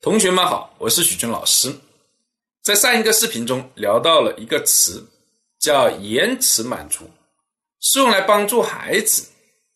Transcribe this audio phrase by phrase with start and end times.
[0.00, 1.74] 同学们好，我是许军老师。
[2.62, 5.04] 在上一个视频中聊到了一个词，
[5.58, 7.10] 叫延迟满足，
[7.80, 9.26] 是用来帮助孩子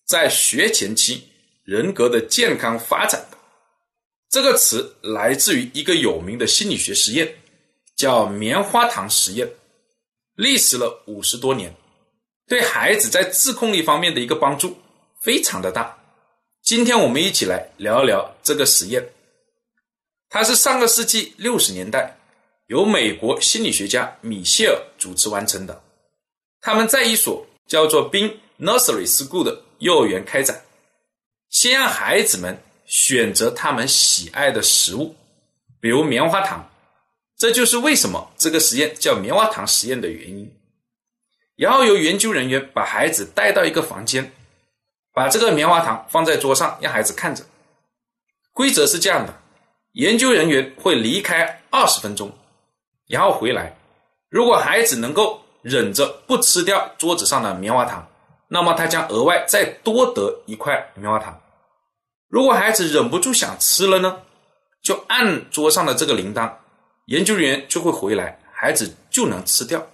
[0.06, 1.28] 在学前期
[1.64, 3.38] 人格的健康发展的。
[4.30, 7.34] 这个词来自于一个有名的心理学实验，
[7.96, 9.50] 叫棉花糖实验，
[10.36, 11.74] 历时了五十多年，
[12.46, 14.78] 对孩子在自控力方面的一个帮助
[15.20, 15.98] 非常的大。
[16.62, 19.04] 今天我们一起来聊一聊这个实验。
[20.34, 22.16] 它是上个世纪六十年代
[22.68, 25.82] 由美国心理学家米歇尔主持完成的。
[26.62, 30.62] 他们在一所叫做宾 Nursery School 的幼儿园开展，
[31.50, 35.14] 先让孩子们选择他们喜爱的食物，
[35.82, 36.70] 比如棉花糖。
[37.36, 40.50] 这就是为什么这个实验叫棉花糖实验的原因。
[41.56, 44.32] 然后由研究人员把孩子带到一个房间，
[45.12, 47.44] 把这个棉花糖放在桌上，让孩子看着。
[48.54, 49.41] 规则是这样的。
[49.92, 52.32] 研究人员会离开二十分钟，
[53.08, 53.76] 然后回来。
[54.30, 58.08] 如果孩子能够忍着不吃掉桌子上的棉花糖，
[58.48, 61.38] 那么他将额外再多得一块棉花糖。
[62.28, 64.22] 如果孩子忍不住想吃了呢，
[64.82, 66.50] 就按桌上的这个铃铛，
[67.06, 69.86] 研究人员就会回来，孩子就能吃掉。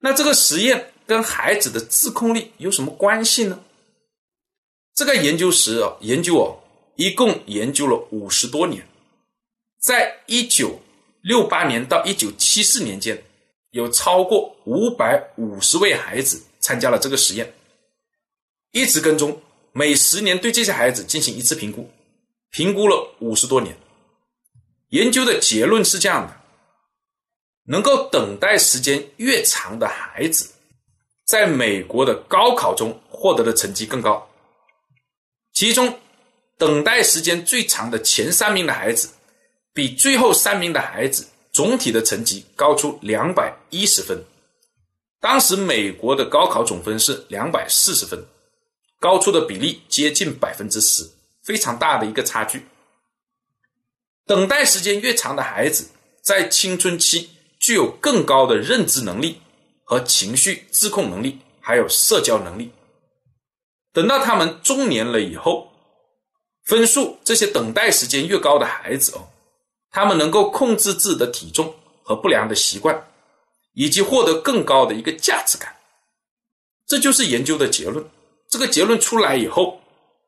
[0.00, 3.60] 那这个实验跟孩子的自控力有什么关系呢？
[4.96, 6.58] 这个研究时，研究哦。
[7.00, 8.86] 一共研究了五十多年，
[9.78, 10.80] 在一九
[11.22, 13.24] 六八年到一九七四年间，
[13.70, 17.54] 有超过五百五十位孩子参加了这个实验，
[18.72, 19.40] 一直跟踪，
[19.72, 21.90] 每十年对这些孩子进行一次评估，
[22.50, 23.74] 评估了五十多年。
[24.90, 26.36] 研究的结论是这样的：
[27.64, 30.50] 能够等待时间越长的孩子，
[31.24, 34.28] 在美国的高考中获得的成绩更高，
[35.54, 35.98] 其中。
[36.60, 39.08] 等待时间最长的前三名的孩子，
[39.72, 44.22] 比最后三名的孩子总体的成绩高出两百一十分。
[45.20, 48.22] 当时美国的高考总分是两百四十分，
[48.98, 51.08] 高出的比例接近百分之十，
[51.42, 52.62] 非常大的一个差距。
[54.26, 55.88] 等待时间越长的孩子，
[56.22, 59.40] 在青春期具有更高的认知能力
[59.82, 62.70] 和情绪自控能力，还有社交能力。
[63.94, 65.69] 等到他们中年了以后，
[66.70, 69.28] 分数这些等待时间越高的孩子哦，
[69.90, 73.08] 他们能够控制自己的体重和不良的习惯，
[73.72, 75.74] 以及获得更高的一个价值感。
[76.86, 78.08] 这就是研究的结论。
[78.48, 79.80] 这个结论出来以后，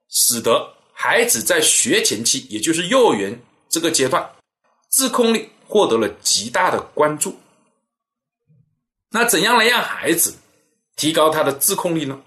[0.08, 4.28] 使得孩子在学前期，也就是幼儿园这个阶段，
[4.88, 7.38] 自控力获得了极大的关注。
[9.10, 10.34] 那怎样来让孩子
[10.96, 12.20] 提高他的自控力呢？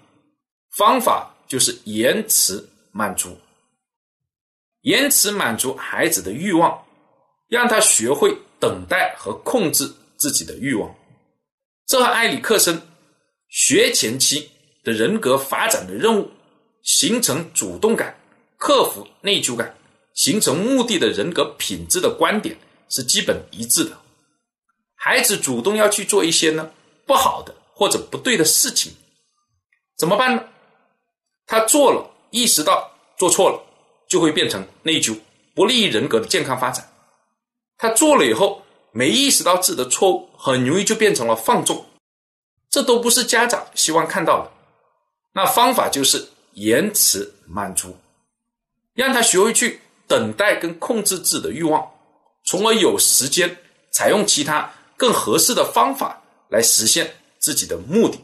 [0.70, 3.38] 方法就是延迟满足。
[4.86, 6.80] 延迟满足孩子的欲望，
[7.48, 10.94] 让他学会等待和控制自己的欲望。
[11.86, 12.80] 这和埃里克森
[13.48, 14.48] 学前期
[14.84, 16.30] 的人格发展的任务，
[16.84, 18.16] 形成主动感、
[18.58, 19.76] 克服内疚感、
[20.14, 22.56] 形成目的的人格品质的观点
[22.88, 23.98] 是基本一致的。
[24.94, 26.70] 孩子主动要去做一些呢
[27.04, 28.92] 不好的或者不对的事情，
[29.96, 30.44] 怎么办呢？
[31.44, 33.65] 他做了，意识到做错了。
[34.08, 35.18] 就会变成内疚，
[35.54, 36.88] 不利于人格的健康发展。
[37.78, 38.62] 他做了以后
[38.92, 41.84] 没意识到自己的错误，很容易就变成了放纵，
[42.70, 44.50] 这都不是家长希望看到的。
[45.32, 47.96] 那方法就是延迟满足，
[48.94, 51.90] 让他学会去等待跟控制自己的欲望，
[52.44, 53.58] 从而有时间
[53.92, 58.18] 采用其他更合适的方法来实现自己的目的。